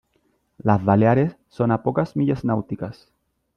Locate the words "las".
0.57-0.83